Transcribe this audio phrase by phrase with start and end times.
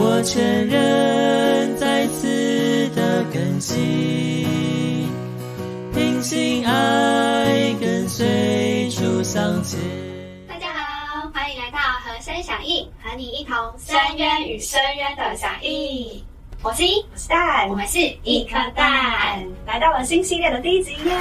[0.00, 5.08] 我承认再次的更新，
[5.92, 9.78] 平心爱跟随主向前。
[10.48, 16.24] 大家好，欢迎来到和声响应，和你一同深渊与深渊的响应。
[16.62, 19.44] 我是一，我是蛋，我们是一颗蛋。
[19.66, 20.98] 来到了新系列的第一集耶。
[21.04, 21.12] 那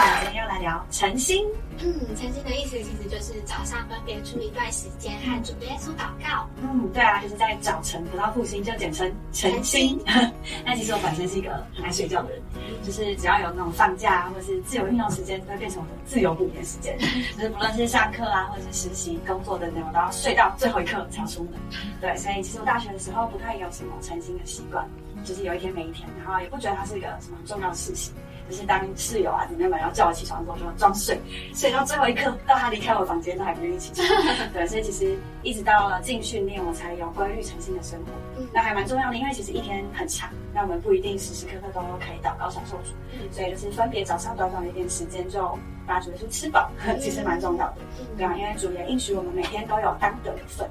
[0.00, 1.46] 我们今天要来聊诚心。
[1.80, 6.48] 嗯，晨星的意思其实就是早上分别出一段时间和主耶稣祷告。
[6.60, 9.98] 嗯，对啊，就是在早晨得到复兴，就简称晨星。
[10.66, 12.42] 那其实我本身是一个很爱睡觉的人，
[12.82, 16.98] 就是只要有那种放假或者是自由运动时间，都会变成我的自由补眠时间。
[17.36, 21.52] 就是不论是上课啊，或者是实习、工作等等，我都要睡到最后一刻才要出门。
[22.00, 24.84] 对，所以其实我大学的时候不太有什么晨星的习惯，
[25.24, 28.12] 就是有一天没一天，然后也不觉得它是一个什么重要的事情。
[28.48, 31.20] 就是当室友啊、姊妹们要叫我起床的时候，就装睡，
[31.54, 34.06] 睡到最后一刻，到他离开我房间都还不愿意起床。
[34.52, 38.12] 对，所以其实一直到了进训练，我才有规律诚信的生活。
[38.38, 42.90] 嗯那还蛮重要的，因为其实一天很长，那我们不一定时时刻刻都可以祷告享受主，
[43.30, 47.76] 所以就是分别早上短短的一点时间，就把主耶稣吃饱，其实蛮重要的。
[48.16, 50.68] 对啊，因为主也应许我们每天都有当得的份。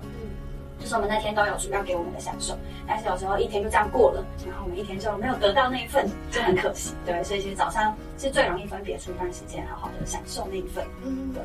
[0.87, 2.57] 就是我们那天都有主要给我们的享受，
[2.87, 6.93] 但是有时候一天就这样过了，然后我们一天就没有得到那一份，就很可惜。
[7.05, 10.87] 对，所以其实早上是最容易分别出一段时间，好好的享受那一份。
[11.03, 11.43] 嗯，对。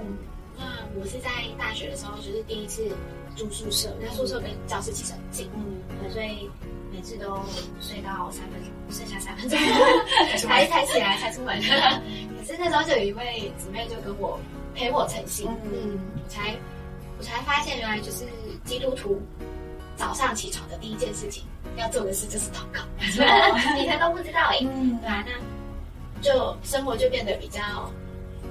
[0.56, 0.64] 那
[0.96, 2.86] 我是在大学的时候，就是第一次
[3.34, 6.48] 住宿舍，那宿舍跟教室其实很近，嗯，所以
[6.92, 7.40] 每次都
[7.80, 9.58] 睡到三分钟，剩下三分钟
[10.38, 11.60] 才才起来才出门。
[11.60, 14.38] 可是那时候就有一位姊妹就跟我
[14.72, 16.54] 陪我诚心，嗯，我才
[17.18, 18.24] 我才发现原来就是。
[18.64, 19.20] 基督徒
[19.96, 21.44] 早上起床的第一件事情
[21.76, 22.80] 要做的事就是祷告，
[23.78, 27.60] 以前都不知道哎，对啊，那就生活就变得比较，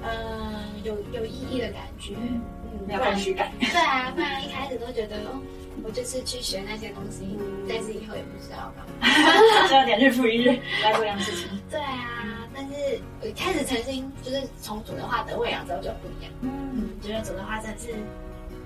[0.02, 2.40] 嗯，有有意义的感觉，嗯，
[2.86, 3.50] 没有空虚感。
[3.58, 5.40] 对啊，不然一开始都觉得，哦，
[5.84, 9.06] 我就是去学那些东西，但是以后也不知道干嘛，
[9.68, 11.48] 就有点日复一日来做一样事情。
[11.70, 17.94] 对啊，但是我一开始诚心就是从主的话得喂养之后就不一样，嗯，觉得主的话真的是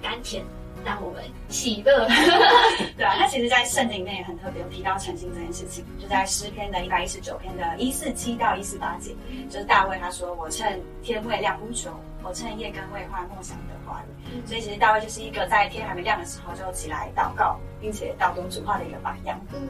[0.03, 0.45] 甘甜。
[0.87, 2.07] 让我们喜乐，
[2.97, 9.11] 对啊，那其实，在圣经里面也很特别，有提到诚信这件事情，就在诗篇的一百一十九篇的一四七到一四八节，
[9.51, 11.91] 就是大卫他说：“我趁天未亮不求，
[12.23, 19.41] 我趁夜更未换梦想的话语。”所以，其实大卫就是一个在天还没亮的时候就起来祷告，并且祷读主话的一个榜样。
[19.53, 19.69] 嗯，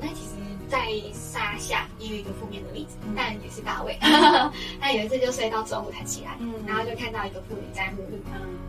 [0.00, 0.53] 那其实。
[0.74, 3.96] 在沙下也有一个负面的例子，但也是大卫。
[4.80, 6.36] 他有一次就睡到中午才起来，
[6.66, 8.20] 然后就看到一个妇女在沐浴，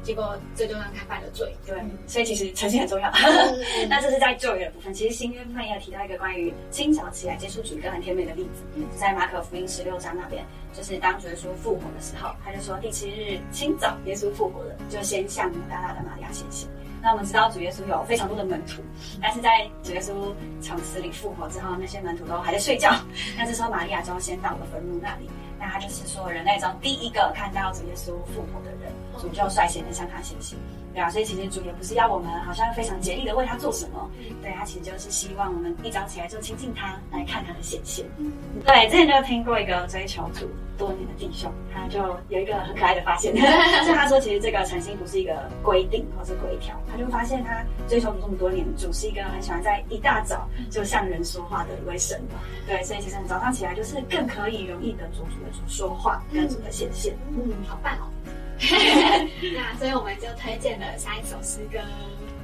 [0.03, 1.51] 结果这就让他犯了罪。
[1.65, 3.11] 对，所以其实诚信很重要。
[3.89, 8.61] 那这是在旧约的部分，其实新约部分也有提到一个关于清早起来接触主一个很甜美的例子，
[8.95, 10.45] 在马可福音十六章那边，
[10.77, 16.69] 就是当主耶稣复活的时候，他就说第七日清早耶稣复活了，就先向大大的玛利亚显现。
[17.05, 18.81] 那我们知道主耶稣有非常多的门徒，
[19.21, 22.91] 但是在主耶稣从死里复活之后，那些门徒都还在睡觉。
[23.37, 25.29] 那这时候玛利亚就先到了坟墓那里，
[25.59, 30.57] 那他就是说人类中第一个看到主耶稣复活的人，主就率先的向他显现。
[30.95, 34.09] 对啊，所以其实主也不是要我们好像非常竭力的为他做什么，
[34.41, 38.05] 对他其实就是希望我们一早起来就亲近他，来看他的显现。
[38.65, 43.35] 对，之前就听过一个追求主多年的弟兄，他就有一个很可爱的发现，
[43.85, 52.21] 就他说其实这个诚心不是一个规定或是规条，他就发现他追求主这么多年，主是一个很喜欢在一大早就向人说话的一位神。
[52.65, 57.13] 对，所以其实早上起来就是更可以容易的主主的主说话，跟主的显现。
[57.31, 58.07] 嗯，好棒哦。
[59.53, 61.79] 那所以我们就推荐了下一首诗歌。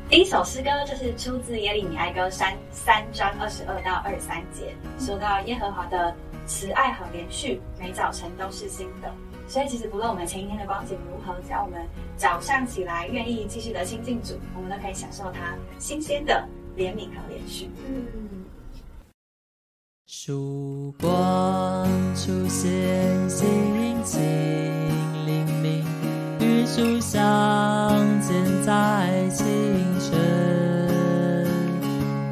[0.09, 6.13] 第一首诗歌就是出自耶利米哀歌三三章二十二到二十三节，说到耶和华的
[6.45, 9.09] 慈爱和连续，每早晨都是新的。
[9.47, 16.45] 所以其实不论我们前一天的光景如何，只要我们早上起来愿意继续的亲近主，我们都可以享受他新鲜的
[16.75, 17.69] 怜悯和连续。
[17.87, 18.45] 嗯。
[20.05, 24.19] 曙光出现，心情。
[26.73, 27.19] 树相
[28.21, 28.31] 见
[28.65, 29.45] 在清
[29.99, 30.17] 晨，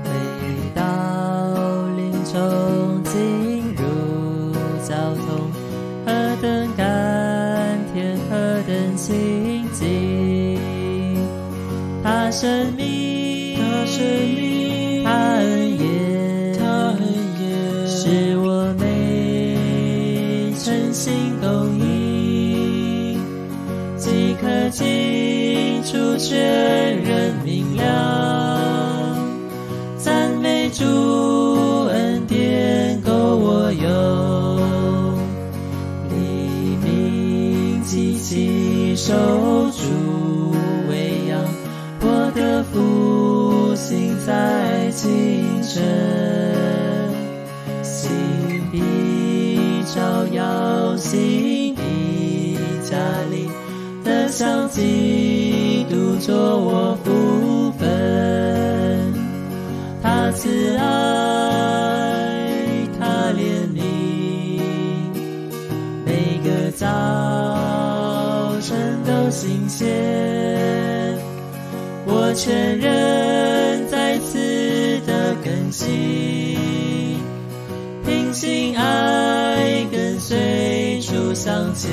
[0.02, 0.10] 每
[0.74, 0.82] 到
[1.98, 3.84] 林中进入
[4.82, 5.52] 交通，
[6.06, 6.08] 何
[6.42, 10.58] 等甘甜，何等清净。
[12.02, 12.99] 他生命，
[24.70, 29.18] 可清楚确认明了，
[29.98, 30.86] 赞美主
[31.86, 35.18] 恩典够我用，
[36.12, 36.14] 黎
[36.86, 39.12] 明激起守
[39.72, 40.54] 住
[40.88, 41.42] 喂养，
[42.02, 45.82] 我的复兴在清晨，
[47.82, 48.12] 心
[48.72, 52.56] 必照耀，心必
[52.88, 52.96] 加
[53.32, 53.49] 力。
[54.40, 59.14] 的相基督做我福分，
[60.02, 60.86] 他慈爱，
[62.98, 64.62] 他怜悯，
[66.06, 66.88] 每个早
[68.62, 69.86] 晨都新鲜。
[72.06, 75.86] 我承认再次的更新，
[78.06, 81.92] 凭信爱跟随主向前，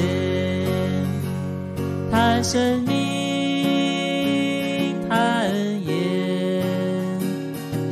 [2.16, 2.96] 他生命，
[5.06, 6.64] 他恩言，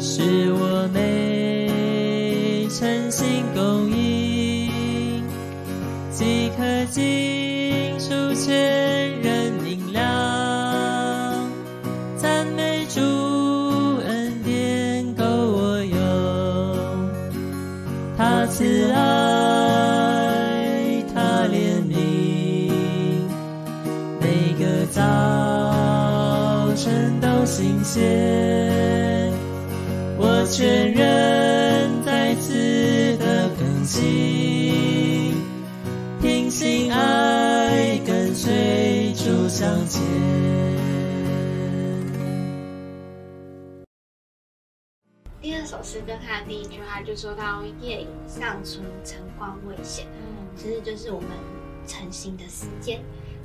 [0.00, 5.22] 是我没诚心供应，
[6.10, 8.83] 即可进出全
[26.74, 29.32] 晨都新鲜。
[30.16, 35.34] 我确认再次的更新，
[36.20, 40.02] 凭信爱跟随主向前。
[45.40, 51.28] 第二首诗歌它的第一句话就说到“夜影上存，晨光未现”，嗯其实就是我们
[51.86, 53.00] 晨星的时间。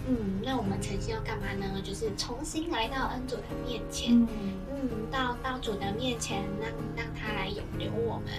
[0.10, 1.80] 嗯，那我们诚心要干嘛呢？
[1.84, 4.20] 就是重新来到恩主的面前。
[4.20, 4.28] 嗯
[4.72, 8.34] 嗯，到到主的面前，让让他来永留我们，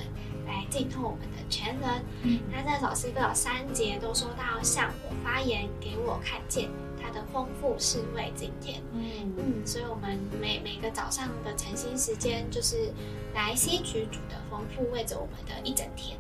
[0.47, 2.05] 来浸透我们的全人。
[2.23, 6.69] 嗯那这首诗歌有三节都说到向我发言，给我看见
[7.01, 8.83] 他的丰富是为今天。
[8.93, 12.93] 嗯嗯，所以我们每每个早上的晨星时间，就是
[13.33, 16.19] 来吸取主的丰富，为着我们的一整天。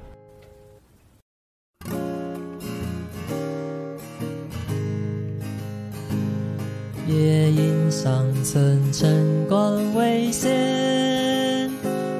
[7.91, 11.69] 上层晨光危险，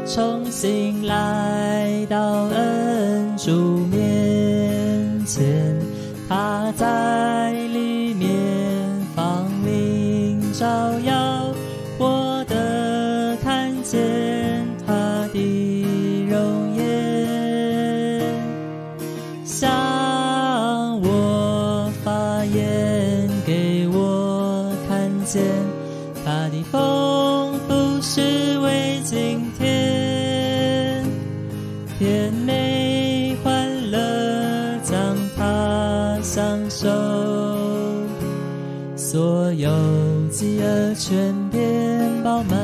[0.05, 3.53] 重新来到恩主
[3.87, 5.77] 面前，
[6.29, 6.87] 他在
[32.01, 33.99] 甜美欢乐
[34.83, 36.89] 将它享受，
[38.97, 39.69] 所有
[40.31, 41.61] 饥饿全变
[42.25, 42.57] 饱满。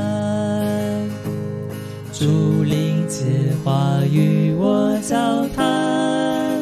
[2.14, 6.58] 竹林借花与我交谈，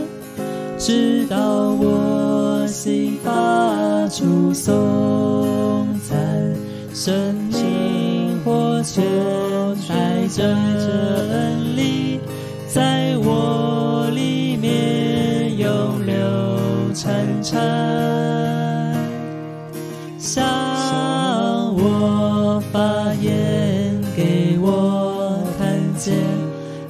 [0.77, 1.39] 直到
[1.75, 6.19] 我心发出颂赞，
[6.93, 9.01] 生命活泉
[9.89, 11.64] 带着恩，
[12.75, 16.13] 在我里面永流
[16.93, 17.07] 潺
[17.41, 17.55] 潺。
[20.19, 20.45] 向
[21.77, 26.17] 我发言，给我看见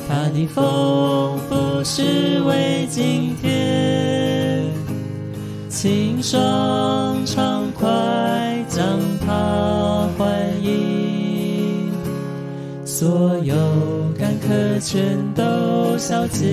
[0.09, 4.65] 他的丰富是为今天，
[5.69, 7.87] 清爽畅快
[8.71, 10.27] 将他欢
[10.63, 11.93] 迎，
[12.87, 13.55] 所有
[14.45, 16.45] 干渴全都消解。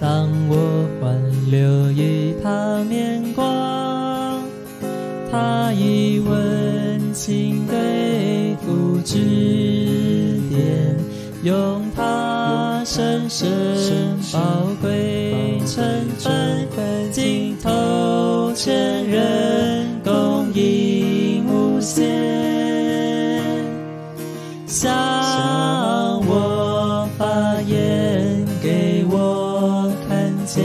[0.00, 1.16] 当我环
[1.50, 4.42] 流于他面光，
[5.30, 9.18] 他以温情对付指
[10.50, 10.96] 点，
[11.44, 15.82] 用他深深宝贵成
[16.18, 16.66] 分，
[17.12, 19.67] 浸透千人，
[30.48, 30.64] 看见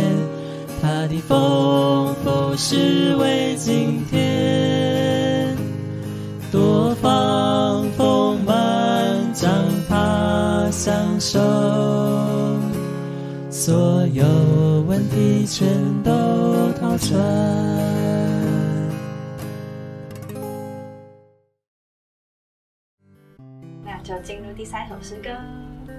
[0.81, 5.57] 他的丰富是为今天，
[6.49, 9.51] 多放丰满将
[9.89, 11.37] 他享受，
[13.49, 14.23] 所有
[14.87, 15.67] 问题全
[16.01, 16.11] 都
[16.79, 17.19] 逃窜。
[23.83, 25.29] 那就进入第三首诗歌，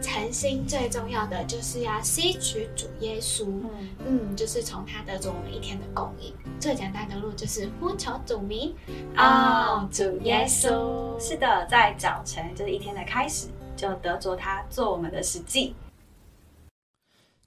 [0.04, 6.30] 诚心最重要的就是要吸取主耶稣，嗯，嗯，就是从他得着我们一天的供应。
[6.61, 8.75] 最简单的路就是呼求主名
[9.16, 15.75] 哦，主耶稣，是的，在早晨就是一天的开始，就得着他做我们的实际。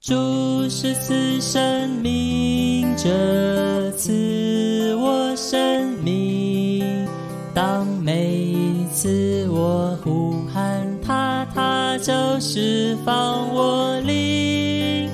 [0.00, 3.08] 主是赐生命者，
[12.40, 15.10] 释放我灵。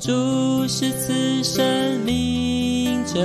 [0.00, 3.20] 主是赐生命者，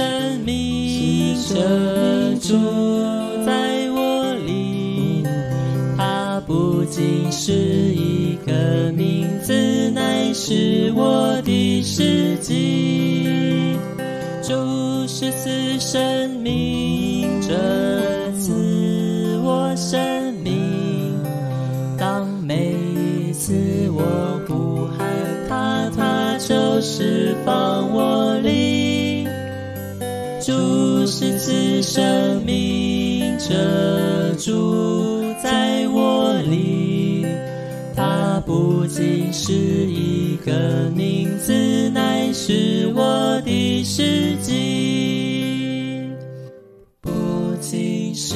[0.00, 1.54] 生命者，
[2.40, 2.56] 住
[3.44, 5.22] 在我里。
[5.94, 13.76] 他不仅是一个名字，乃是我的世纪。
[14.42, 14.54] 主
[15.06, 17.54] 是赐生命者，
[18.38, 21.14] 赐我生命。
[21.98, 23.52] 当每一次
[23.90, 25.06] 我呼喊
[25.46, 28.59] 他，他就释放我灵。
[30.50, 37.24] 主是赐生命者，住在我里。
[37.94, 46.10] 他不仅是一个名字，乃是我的世纪。
[47.00, 47.10] 不
[47.60, 48.34] 仅是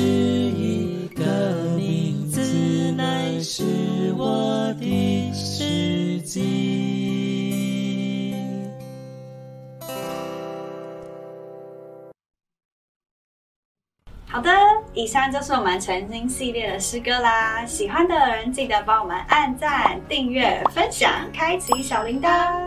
[14.97, 17.67] 以上就是我们晨经系列的诗歌啦。
[17.67, 22.65] 喜欢的人记得帮我们按赞、订阅、分享、开启小铃铛，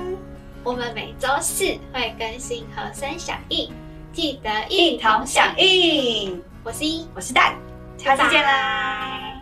[0.62, 3.72] 我们每周四会更新和声响应，
[4.12, 5.54] 记得一同响。
[5.58, 6.44] 应。
[6.66, 7.56] 我是一，我是蛋，
[7.98, 9.42] 下次见啦。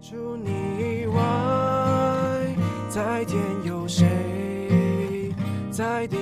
[0.00, 1.22] 除你以外，
[2.88, 5.34] 在天有谁？
[5.70, 6.16] 在地